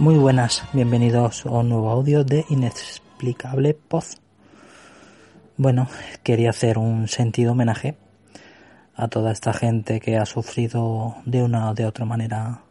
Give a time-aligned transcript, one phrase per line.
[0.00, 4.18] Muy buenas, bienvenidos a un nuevo audio de Inexplicable Poz.
[5.58, 5.88] Bueno,
[6.22, 7.98] quería hacer un sentido homenaje
[8.96, 12.62] a toda esta gente que ha sufrido de una o de otra manera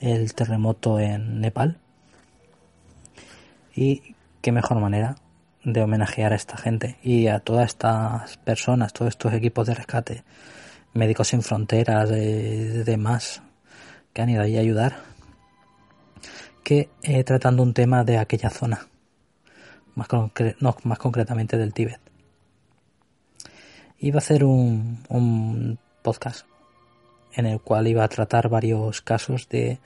[0.00, 1.78] el terremoto en Nepal.
[3.74, 5.16] Y qué mejor manera
[5.64, 10.24] de homenajear a esta gente y a todas estas personas, todos estos equipos de rescate,
[10.92, 13.40] médicos sin fronteras, de demás,
[14.12, 15.13] que han ido ahí a ayudar
[16.64, 18.88] que eh, tratando un tema de aquella zona,
[19.94, 20.08] más,
[20.58, 22.00] no, más concretamente del Tíbet.
[23.98, 26.46] Iba a hacer un, un podcast
[27.34, 29.78] en el cual iba a tratar varios casos de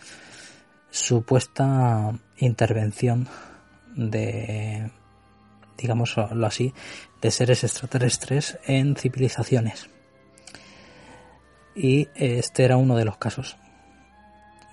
[0.91, 3.29] supuesta intervención
[3.95, 4.91] de,
[5.77, 6.73] digámoslo así,
[7.21, 9.89] de seres extraterrestres en civilizaciones.
[11.75, 13.57] Y este era uno de los casos.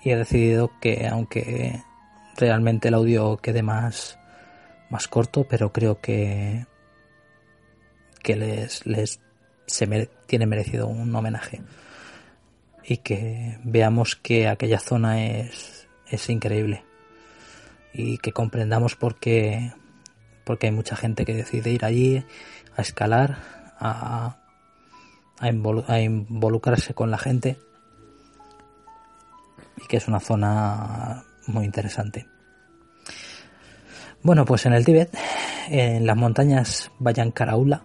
[0.02, 1.82] Y he decidido que aunque
[2.36, 4.18] realmente el audio quede más,
[4.90, 6.66] más corto, pero creo que,
[8.22, 9.20] que les, les
[9.66, 11.62] se tiene merecido un homenaje.
[12.84, 16.84] Y que veamos que aquella zona es, es increíble.
[17.92, 19.72] Y que comprendamos por qué,
[20.44, 22.24] porque hay mucha gente que decide ir allí
[22.76, 23.38] a escalar,
[23.78, 24.36] a,
[25.40, 27.58] a involucrarse con la gente.
[29.82, 32.26] Y que es una zona muy interesante.
[34.22, 35.16] Bueno, pues en el Tíbet,
[35.68, 36.90] en las montañas
[37.32, 37.84] Karaula,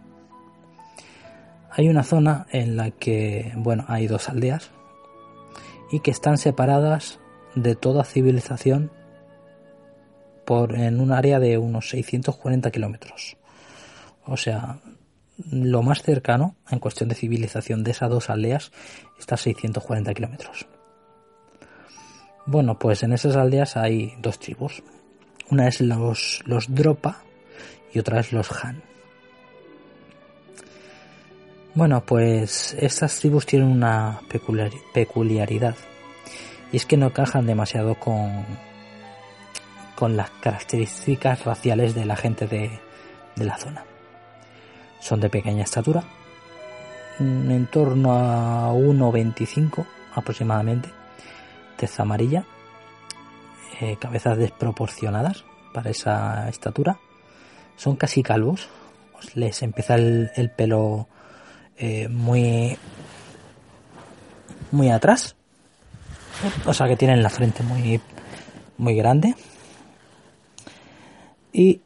[1.69, 4.72] hay una zona en la que, bueno, hay dos aldeas
[5.91, 7.19] y que están separadas
[7.55, 8.91] de toda civilización
[10.46, 13.37] por en un área de unos 640 kilómetros.
[14.25, 14.79] O sea,
[15.49, 18.72] lo más cercano en cuestión de civilización de esas dos aldeas
[19.19, 20.67] está a 640 kilómetros.
[22.51, 24.83] Bueno, pues en esas aldeas hay dos tribus.
[25.49, 27.23] Una es los, los Dropa
[27.93, 28.83] y otra es los Han.
[31.75, 34.19] Bueno, pues estas tribus tienen una
[34.93, 35.75] peculiaridad
[36.73, 38.45] y es que no encajan demasiado con,
[39.95, 42.81] con las características raciales de la gente de,
[43.37, 43.85] de la zona.
[44.99, 46.03] Son de pequeña estatura,
[47.17, 50.89] en torno a 1,25 aproximadamente,
[51.97, 52.45] amarilla,
[53.79, 55.43] eh, cabezas desproporcionadas
[55.73, 56.99] para esa estatura,
[57.75, 58.69] son casi calvos,
[59.33, 61.07] les empieza el, pelo
[61.78, 62.78] eh, muy
[64.72, 65.35] muy atrás,
[66.66, 68.01] o sea que tienen la frente muy
[68.77, 69.35] muy grande.
[71.53, 71.81] Y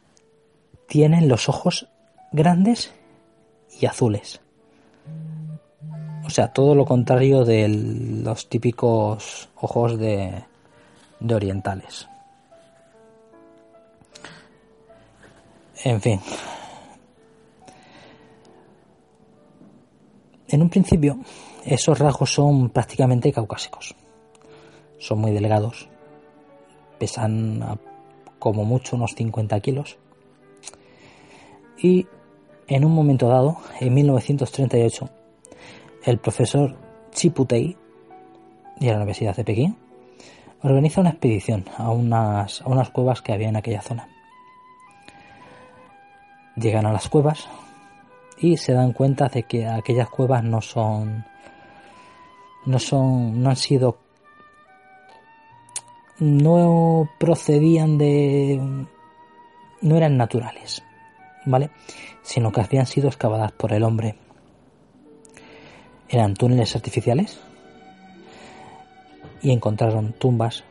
[0.88, 1.88] tienen los ojos
[2.32, 2.94] grandes
[3.80, 4.42] y azules.
[6.26, 10.44] O sea, todo lo contrario de los típicos ojos de,
[11.20, 12.08] de orientales.
[15.84, 16.20] En fin.
[20.48, 21.20] En un principio,
[21.64, 23.96] esos rasgos son prácticamente caucásicos.
[24.98, 25.88] Son muy delgados.
[26.98, 27.80] Pesan
[28.40, 29.98] como mucho unos 50 kilos.
[31.78, 32.08] Y
[32.68, 35.10] en un momento dado, en 1938,
[36.06, 36.76] el profesor
[37.12, 37.76] Chiputei
[38.80, 39.76] de la Universidad de Pekín
[40.62, 44.08] organiza una expedición a unas, a unas cuevas que había en aquella zona.
[46.56, 47.48] Llegan a las cuevas
[48.38, 51.26] y se dan cuenta de que aquellas cuevas no son
[52.66, 53.98] no son no han sido
[56.20, 58.86] no procedían de
[59.82, 60.84] no eran naturales,
[61.46, 61.72] ¿vale?
[62.22, 64.16] Sino que habían sido excavadas por el hombre
[66.10, 67.40] eran túneles artificiales
[69.42, 70.64] y encontraron tumbas,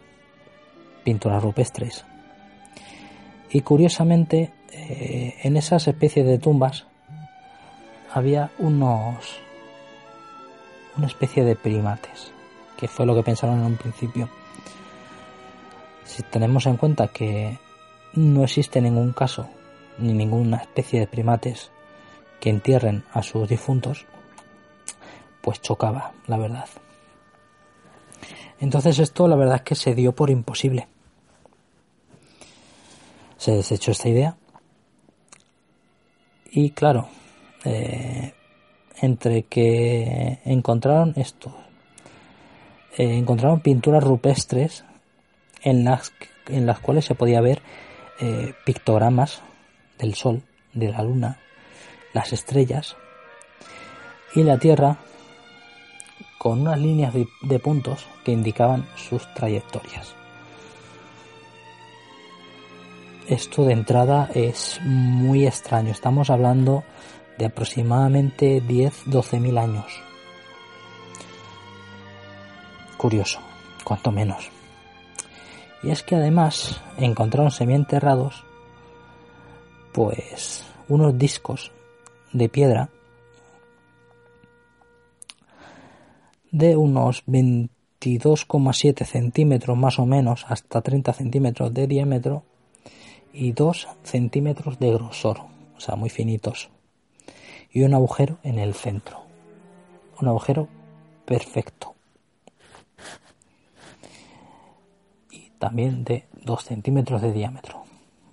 [1.05, 2.05] pinturas rupestres.
[3.51, 6.87] Y curiosamente, eh, en esas especies de tumbas
[8.13, 9.39] había unos
[10.97, 12.33] una especie de primates,
[12.77, 14.29] que fue lo que pensaron en un principio.
[16.05, 17.59] Si tenemos en cuenta que
[18.15, 19.49] no existe ningún caso
[19.99, 21.71] ni ninguna especie de primates
[22.41, 24.07] que entierren a sus difuntos,
[25.45, 26.69] pues chocaba, la verdad.
[28.61, 30.89] Entonces esto la verdad es que se dio por imposible.
[33.37, 34.37] Se desechó esta idea.
[36.51, 37.09] Y claro,
[37.65, 38.33] eh,
[39.03, 41.55] entre que encontraron esto,
[42.97, 44.85] eh, encontraron pinturas rupestres
[45.63, 46.13] en las,
[46.49, 47.61] en las cuales se podía ver
[48.19, 49.43] eh, pictogramas
[49.99, 50.43] del sol,
[50.73, 51.39] de la luna,
[52.15, 52.97] las estrellas
[54.35, 54.99] y la tierra
[56.39, 60.15] con unas líneas de, puntos que indicaban sus trayectorias.
[63.29, 65.91] Esto de entrada es muy extraño.
[65.91, 66.85] Estamos hablando
[67.39, 69.87] de aproximadamente 10-12 mil años.
[72.99, 73.41] Curioso,
[73.83, 74.51] cuanto menos.
[75.83, 78.45] Y es que además encontraron semienterrados
[79.93, 81.71] pues unos discos
[82.33, 82.89] de piedra
[86.55, 92.45] de unos 22,7 centímetros más o menos hasta 30 centímetros de diámetro
[93.33, 95.41] y 2 centímetros de grosor,
[95.77, 96.71] o sea, muy finitos.
[97.73, 99.23] Y un agujero en el centro.
[100.21, 100.69] Un agujero
[101.25, 101.97] perfecto.
[105.33, 107.83] Y también de 2 centímetros de diámetro.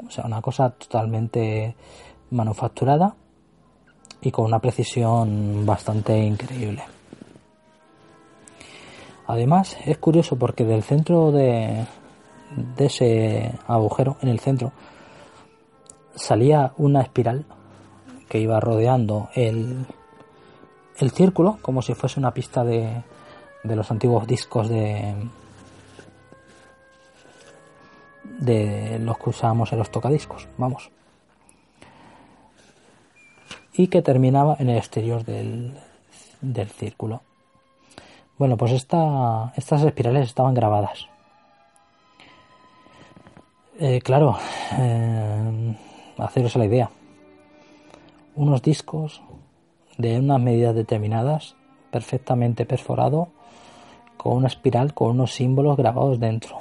[0.05, 1.75] O sea, una cosa totalmente
[2.29, 3.15] manufacturada
[4.21, 6.83] y con una precisión bastante increíble.
[9.31, 11.85] Además, es curioso porque del centro de,
[12.77, 14.73] ese agujero, en el centro,
[16.15, 17.45] salía una espiral
[18.27, 19.85] que iba rodeando el,
[20.97, 23.03] el círculo, como si fuese una pista de,
[23.63, 25.15] de los antiguos discos de,
[28.37, 30.91] de los que usábamos en los tocadiscos, vamos.
[33.71, 35.79] Y que terminaba en el exterior del,
[36.41, 37.21] del círculo.
[38.41, 41.05] Bueno, pues esta, estas espirales estaban grabadas.
[43.79, 44.35] Eh, claro,
[44.79, 45.77] eh,
[46.17, 46.89] haceros la idea.
[48.35, 49.21] Unos discos
[49.99, 51.55] de unas medidas determinadas,
[51.91, 53.27] perfectamente perforado,
[54.17, 56.57] con una espiral con unos símbolos grabados dentro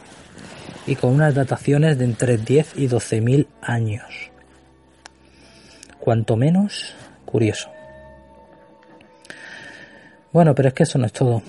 [0.86, 4.30] y con unas dataciones de entre 10 y 12 mil años.
[5.98, 6.94] Cuanto menos
[7.24, 7.70] curioso.
[10.30, 11.42] Bueno, pero es que eso no es todo.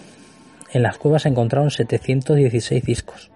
[0.72, 3.32] En las cuevas se encontraron 716 discos.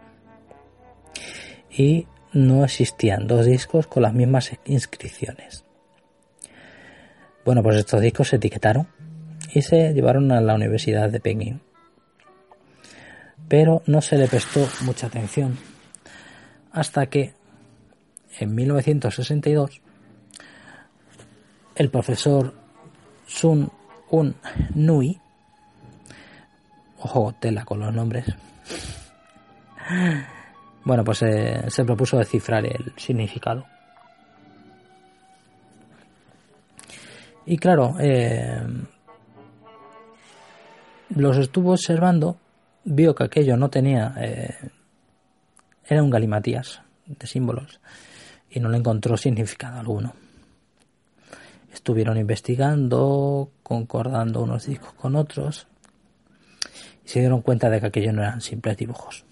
[1.70, 5.66] Y no existían dos discos con las mismas inscripciones.
[7.44, 8.88] Bueno, pues estos discos se etiquetaron
[9.54, 11.62] y se llevaron a la Universidad de Pekín.
[13.48, 15.58] Pero no se le prestó mucha atención
[16.72, 17.34] hasta que
[18.40, 19.82] en 1962
[21.76, 22.54] el profesor
[23.28, 23.72] Sun
[24.10, 24.36] Un
[24.74, 25.20] Nui,
[27.06, 28.26] ojo, tela con los nombres,
[30.84, 33.66] bueno, pues eh, se propuso descifrar el significado.
[37.46, 38.60] Y claro, eh,
[41.10, 42.38] los estuvo observando,
[42.84, 44.56] vio que aquello no tenía, eh,
[45.86, 47.80] era un galimatías de símbolos
[48.50, 50.14] y no le encontró significado alguno.
[51.72, 55.68] Estuvieron investigando, concordando unos discos con otros
[57.06, 59.26] y se dieron cuenta de que aquello no eran simples dibujos,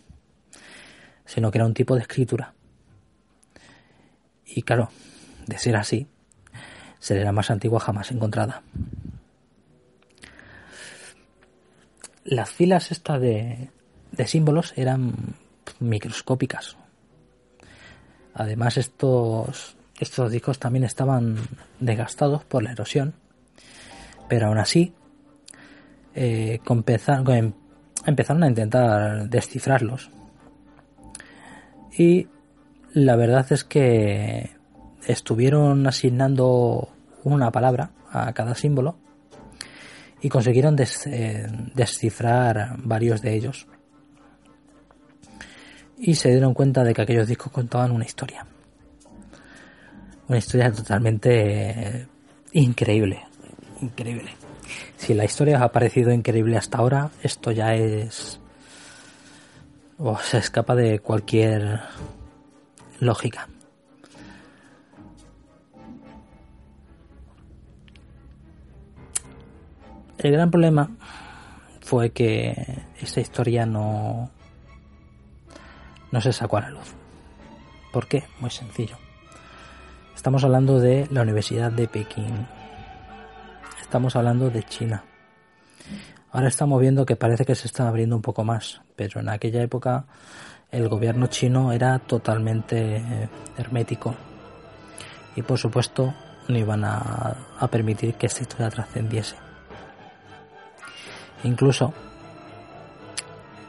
[1.26, 2.54] sino que era un tipo de escritura.
[4.46, 4.90] Y claro,
[5.48, 6.08] de ser así,
[7.00, 8.62] sería la más antigua jamás encontrada.
[12.24, 13.70] Las filas estas de,
[14.12, 15.36] de símbolos eran
[15.80, 16.78] microscópicas.
[18.34, 21.38] Además estos, estos discos también estaban
[21.80, 23.16] desgastados por la erosión,
[24.30, 24.94] pero aún así
[26.16, 26.60] eh,
[28.06, 30.10] empezaron a intentar descifrarlos.
[31.98, 32.28] Y
[32.94, 34.52] la verdad es que
[35.08, 36.90] estuvieron asignando
[37.24, 38.98] una palabra a cada símbolo
[40.22, 43.68] y consiguieron eh, descifrar varios de ellos.
[45.98, 48.46] Y se dieron cuenta de que aquellos discos contaban una historia.
[50.28, 52.08] Una historia totalmente
[52.54, 53.22] increíble.
[53.82, 54.32] Increíble.
[54.98, 58.40] Si la historia os ha parecido increíble hasta ahora, esto ya es...
[59.98, 61.82] o se escapa de cualquier
[63.00, 63.48] lógica.
[70.18, 70.90] El gran problema
[71.82, 72.56] fue que
[73.02, 74.32] esta historia no,
[76.12, 76.96] no se sacó a la luz.
[77.92, 78.24] ¿Por qué?
[78.40, 78.98] Muy sencillo.
[80.16, 82.48] Estamos hablando de la Universidad de Pekín.
[83.94, 85.04] Estamos hablando de China.
[86.32, 89.62] Ahora estamos viendo que parece que se está abriendo un poco más, pero en aquella
[89.62, 90.06] época
[90.72, 94.16] el gobierno chino era totalmente hermético.
[95.36, 96.12] Y por supuesto
[96.48, 99.36] no iban a, a permitir que esta historia trascendiese.
[101.44, 101.94] Incluso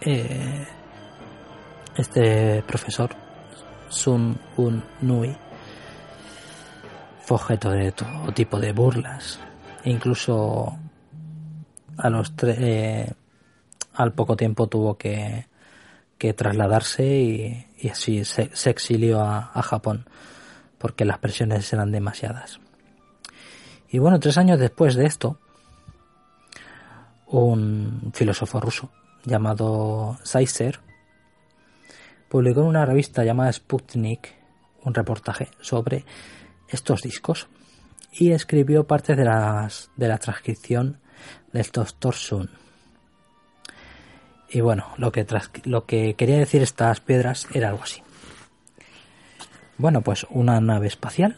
[0.00, 0.66] eh,
[1.99, 3.11] este profesor,
[3.90, 5.37] Sun Un Nui,
[7.21, 9.38] fue objeto de todo tipo de burlas.
[9.85, 10.79] Incluso
[12.43, 13.12] eh,
[13.95, 15.47] al poco tiempo tuvo que,
[16.19, 20.07] que trasladarse y, así se, exilió a, a, Japón
[20.79, 22.61] porque las presiones eran demasiadas.
[23.91, 25.38] Y bueno, tres años después de esto,
[27.26, 28.91] un filósofo ruso
[29.25, 30.81] llamado Saiser
[32.29, 34.35] publicó en una revista llamada Sputnik
[34.83, 36.05] un reportaje sobre
[36.69, 37.49] estos discos
[38.16, 40.99] y escribió parte de, las, de la transcripción
[41.52, 42.50] del Doctor Sun.
[44.49, 45.26] Y bueno, lo que,
[45.64, 48.02] lo que quería decir estas piedras era algo así.
[49.78, 51.37] Bueno, pues una nave espacial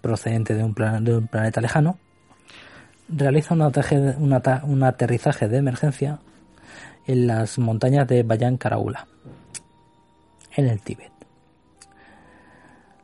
[0.00, 1.98] procedente de un, de un planeta lejano
[3.08, 6.18] realiza un aterrizaje de emergencia
[7.06, 9.06] en las montañas de Bayan Karaula,
[10.56, 11.12] en el Tíbet.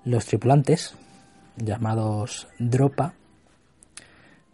[0.05, 0.97] Los tripulantes,
[1.57, 3.15] llamados Dropa,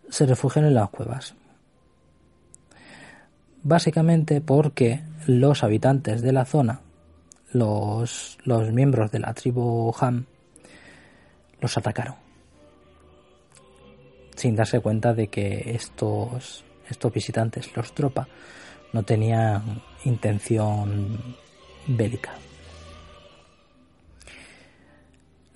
[0.09, 1.35] se refugian en las cuevas.
[3.63, 6.81] Básicamente porque los habitantes de la zona,
[7.53, 10.27] los, los miembros de la tribu Ham,
[11.61, 12.29] los atacaron
[14.39, 18.29] sin darse cuenta de que estos, estos visitantes, los tropa,
[18.93, 21.35] no tenían intención
[21.89, 22.35] bélica.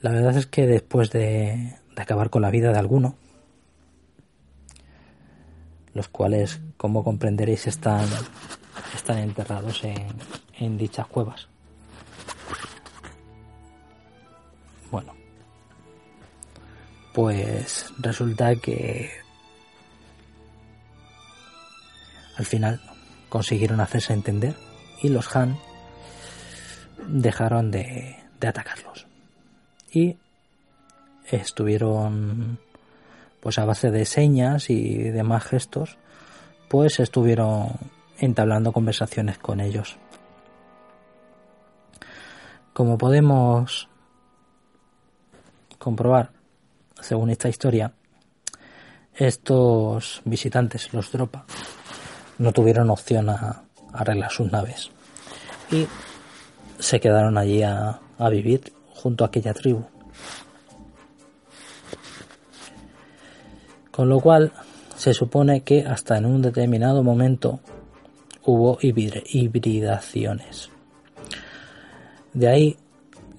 [0.03, 3.15] La verdad es que después de, acabar con la vida de alguno,
[5.95, 8.09] los cuales, como comprenderéis, están,
[9.09, 10.09] enterrados en,
[10.59, 11.49] en dichas cuevas.
[14.91, 15.15] Bueno,
[17.15, 19.11] pues resulta que
[22.37, 22.81] al final
[23.29, 24.57] consiguieron hacerse entender
[25.01, 25.57] y los Han
[27.07, 29.07] dejaron de, atacarlos
[29.93, 30.17] y
[31.31, 32.59] estuvieron
[33.41, 35.99] pues a base de señas y demás gestos
[36.69, 37.69] pues estuvieron
[38.19, 39.99] entablando conversaciones con ellos.
[42.73, 43.89] Como podemos
[45.79, 46.31] comprobar
[47.01, 47.93] según esta historia,
[49.15, 51.45] estos visitantes, los Dropa,
[52.39, 54.91] no tuvieron opción a, arreglar sus naves
[55.71, 55.87] y
[56.79, 59.85] se quedaron allí a, a vivir junto a aquella tribu.
[63.91, 64.53] Con lo cual
[64.97, 67.59] se supone que hasta en un determinado momento
[68.45, 70.71] hubo hibridaciones.
[72.33, 72.77] De ahí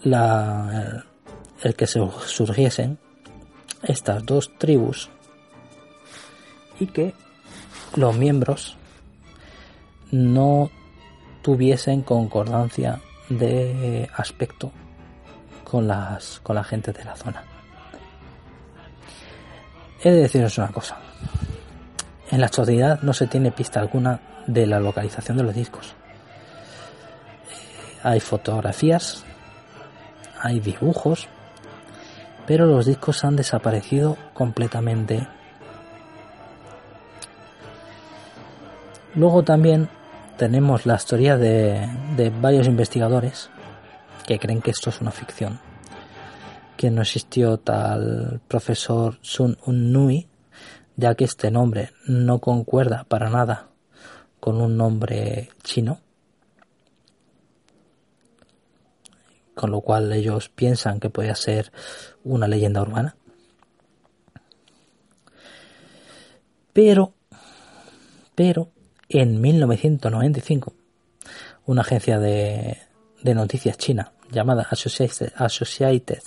[0.04, 1.06] la,
[1.62, 3.00] el que se surgiesen
[3.84, 5.10] estas dos tribus
[6.80, 7.14] y que
[7.96, 8.76] los miembros
[10.12, 10.70] no
[11.42, 14.72] tuviesen concordancia de aspecto
[15.74, 17.42] con las con la gente de la zona.
[20.04, 20.98] He de deciros una cosa.
[22.30, 25.96] En la actualidad no se tiene pista alguna de la localización de los discos.
[27.50, 29.24] Eh, hay fotografías,
[30.40, 31.28] hay dibujos,
[32.46, 35.28] pero los discos han desaparecido completamente.
[39.16, 39.90] Luego también
[40.38, 43.50] tenemos la historia de, de varios investigadores
[44.24, 45.60] que creen que esto es una ficción,
[46.78, 50.28] que no existió tal profesor Sun Un
[50.96, 53.70] ya que este nombre no concuerda para nada
[54.40, 56.02] con un nombre chino,
[59.56, 61.72] con lo cual ellos piensan que puede ser
[62.24, 63.16] una leyenda urbana.
[66.74, 67.14] Pero,
[68.36, 68.72] pero,
[69.10, 70.74] en 1995,
[71.66, 72.78] una agencia de
[73.24, 76.20] noticias china llamada Associated,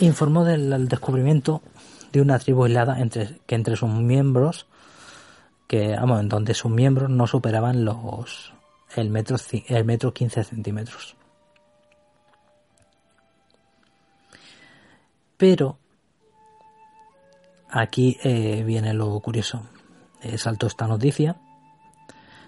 [0.00, 1.62] Informó del descubrimiento
[2.12, 4.66] de una tribu aislada entre, que entre sus miembros,
[5.66, 8.52] que, vamos, en donde sus miembros no superaban los
[8.96, 11.16] el metro, el metro 15 centímetros.
[15.36, 15.78] Pero
[17.70, 19.62] aquí eh, viene lo curioso.
[20.20, 21.36] Eh, saltó esta noticia.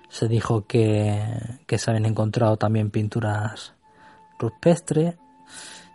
[0.09, 3.75] Se dijo que, que se habían encontrado también pinturas
[4.39, 5.17] rupestres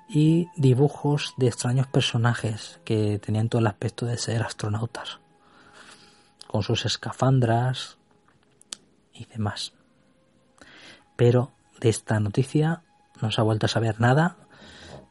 [0.07, 5.19] y dibujos de extraños personajes que tenían todo el aspecto de ser astronautas,
[6.47, 7.97] con sus escafandras
[9.13, 9.73] y demás.
[11.15, 12.83] Pero de esta noticia
[13.21, 14.37] no se ha vuelto a saber nada,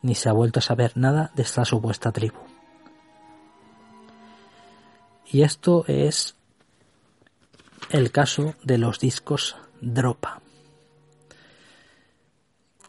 [0.03, 2.39] ni se ha vuelto a saber nada de esta supuesta tribu.
[5.27, 6.37] Y esto es
[7.91, 10.44] el caso de los discos Dropa.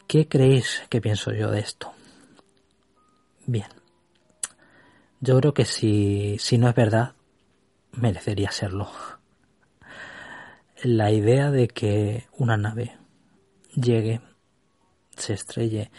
[0.06, 1.92] ¿Qué creéis que pienso yo de esto?
[3.44, 3.66] Bien.
[5.20, 7.14] Yo creo que si, si no es verdad,
[7.92, 8.88] merecería serlo.
[10.84, 12.96] La idea de que una nave
[13.74, 14.20] llegue,
[15.16, 15.90] se estrelle,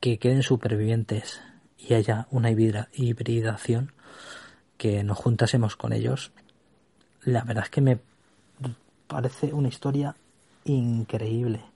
[0.00, 1.40] que queden supervivientes
[1.78, 3.92] y haya una hibridación,
[4.76, 6.32] que nos juntásemos con ellos,
[7.22, 8.00] la verdad es que me
[9.06, 10.16] parece una historia
[10.64, 11.75] increíble.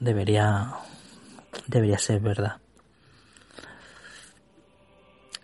[0.00, 0.74] Debería,
[1.66, 2.58] debería ser verdad.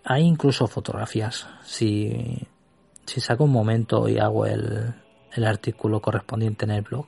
[0.03, 1.47] Hay incluso fotografías.
[1.63, 2.47] Si,
[3.05, 4.93] si saco un momento y hago el,
[5.33, 7.07] el artículo correspondiente en el blog,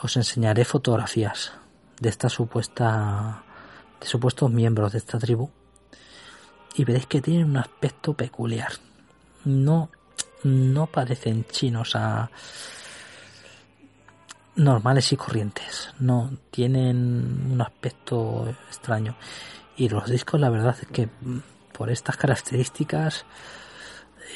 [0.00, 1.52] os enseñaré fotografías
[2.00, 3.44] de esta supuesta
[4.00, 5.50] de supuestos miembros de esta tribu
[6.74, 8.72] y veréis que tienen un aspecto peculiar.
[9.44, 9.90] No
[10.42, 12.30] no parecen chinos a
[14.56, 15.92] normales y corrientes.
[15.98, 19.16] No tienen un aspecto extraño.
[19.76, 21.38] Y los discos, la verdad es que mm,
[21.72, 23.24] por estas características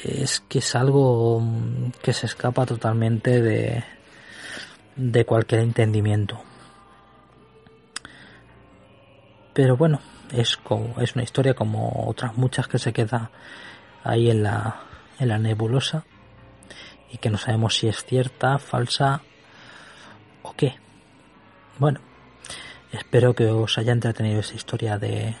[0.03, 3.83] es que es algo mm, que se escapa totalmente de,
[4.95, 6.41] de cualquier entendimiento.
[9.53, 10.01] Pero bueno,
[10.31, 13.31] es, como, es una historia como otras muchas que se queda
[14.03, 14.81] ahí en la,
[15.19, 16.03] en la nebulosa
[17.11, 19.21] y que no sabemos si es cierta, falsa
[20.45, 20.75] o qué.
[21.79, 21.99] Bueno,
[22.91, 25.35] espero que os haya entretenido esa historia de,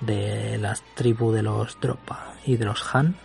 [0.00, 3.16] de las tribus de los Dropa y de los Han.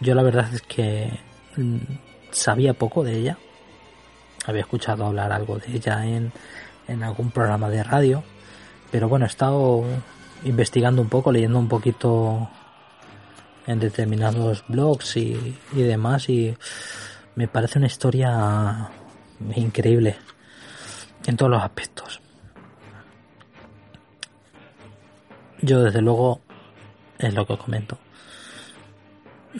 [0.00, 1.18] Yo la verdad es que
[1.56, 1.78] mm,
[2.30, 3.38] sabía poco de ella,
[4.46, 6.32] había escuchado hablar algo de ella en,
[6.86, 8.22] en algún programa de radio,
[8.90, 9.84] pero bueno, he estado
[10.44, 12.48] investigando un poco, leyendo un poquito
[13.66, 16.56] en determinados blogs y, y demás y
[17.34, 18.90] me parece una historia
[19.54, 20.16] increíble
[21.26, 22.20] en todos los aspectos.
[25.62, 26.40] Yo desde luego
[27.18, 27.98] es lo que comento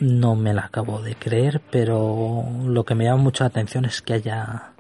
[0.01, 4.03] no me la acabo de creer, pero lo que me llama mucho la atención es
[4.03, 4.73] que haya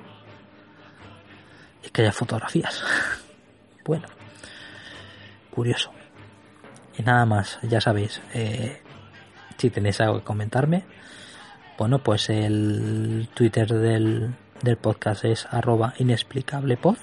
[1.83, 2.83] es que haya fotografías.
[3.85, 4.07] bueno,
[5.51, 5.91] curioso.
[6.99, 8.83] Y nada más, ya sabéis, eh,
[9.59, 10.85] si tenéis algo que comentarme,
[11.79, 16.97] bueno, pues el Twitter del, del podcast es arroba inexplicablepod.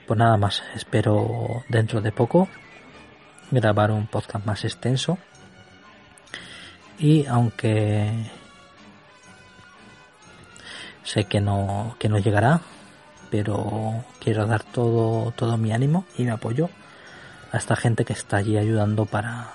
[0.07, 2.47] Pues nada más, espero dentro de poco
[3.51, 5.17] grabar un podcast más extenso.
[6.97, 8.29] Y aunque
[11.03, 12.61] sé que no que no llegará
[13.29, 16.69] pero quiero dar todo todo mi ánimo y mi apoyo
[17.51, 19.53] a esta gente que está allí ayudando para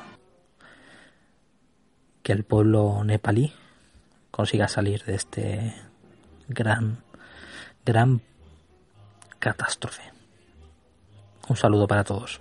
[2.23, 3.53] que el pueblo nepalí
[4.31, 5.75] consiga salir de este
[6.49, 7.03] gran
[7.85, 8.21] gran
[9.39, 10.03] catástrofe.
[11.49, 12.41] Un saludo para todos